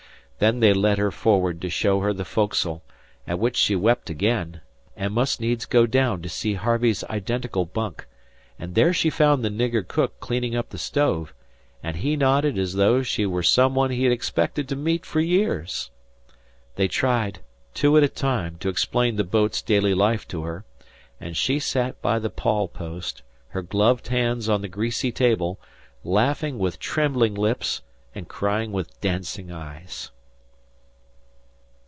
Then 0.41 0.59
they 0.59 0.73
led 0.73 0.97
her 0.97 1.11
forward 1.11 1.61
to 1.61 1.69
show 1.69 1.99
her 1.99 2.13
the 2.13 2.25
foc'sle, 2.25 2.81
at 3.27 3.37
which 3.37 3.55
she 3.55 3.75
wept 3.75 4.09
again, 4.09 4.61
and 4.97 5.13
must 5.13 5.39
needs 5.39 5.67
go 5.67 5.85
down 5.85 6.23
to 6.23 6.29
see 6.29 6.55
Harvey's 6.55 7.03
identical 7.03 7.63
bunk, 7.67 8.07
and 8.57 8.73
there 8.73 8.91
she 8.91 9.11
found 9.11 9.45
the 9.45 9.51
nigger 9.51 9.87
cook 9.87 10.19
cleaning 10.19 10.55
up 10.55 10.69
the 10.69 10.79
stove, 10.79 11.35
and 11.83 11.97
he 11.97 12.15
nodded 12.15 12.57
as 12.57 12.73
though 12.73 13.03
she 13.03 13.23
were 13.23 13.43
some 13.43 13.75
one 13.75 13.91
he 13.91 14.01
had 14.03 14.11
expected 14.11 14.67
to 14.67 14.75
meet 14.75 15.05
for 15.05 15.19
years. 15.19 15.91
They 16.75 16.87
tried, 16.87 17.41
two 17.75 17.95
at 17.95 18.01
a 18.03 18.09
time, 18.09 18.55
to 18.61 18.69
explain 18.69 19.17
the 19.17 19.23
boat's 19.23 19.61
daily 19.61 19.93
life 19.93 20.27
to 20.29 20.41
her, 20.41 20.65
and 21.19 21.37
she 21.37 21.59
sat 21.59 22.01
by 22.01 22.17
the 22.17 22.31
pawl 22.31 22.67
post, 22.67 23.21
her 23.49 23.61
gloved 23.61 24.07
hands 24.07 24.49
on 24.49 24.61
the 24.61 24.67
greasy 24.67 25.11
table, 25.11 25.59
laughing 26.03 26.57
with 26.57 26.79
trembling 26.79 27.35
lips 27.35 27.83
and 28.15 28.27
crying 28.27 28.71
with 28.71 28.99
dancing 29.01 29.51
eyes. 29.51 30.09